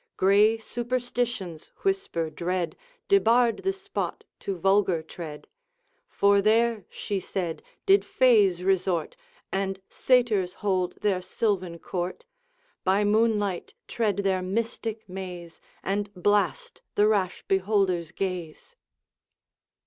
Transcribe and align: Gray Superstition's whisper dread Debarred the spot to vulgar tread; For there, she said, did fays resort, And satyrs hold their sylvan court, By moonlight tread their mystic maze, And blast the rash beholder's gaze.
Gray 0.17 0.57
Superstition's 0.57 1.67
whisper 1.83 2.31
dread 2.31 2.75
Debarred 3.07 3.57
the 3.57 3.71
spot 3.71 4.23
to 4.39 4.57
vulgar 4.57 5.03
tread; 5.03 5.47
For 6.09 6.41
there, 6.41 6.85
she 6.89 7.19
said, 7.19 7.61
did 7.85 8.03
fays 8.03 8.63
resort, 8.63 9.15
And 9.51 9.79
satyrs 9.89 10.53
hold 10.65 10.95
their 11.01 11.21
sylvan 11.21 11.77
court, 11.77 12.25
By 12.83 13.03
moonlight 13.03 13.75
tread 13.87 14.17
their 14.25 14.41
mystic 14.41 15.07
maze, 15.07 15.61
And 15.83 16.11
blast 16.15 16.81
the 16.95 17.07
rash 17.07 17.43
beholder's 17.47 18.11
gaze. 18.11 18.75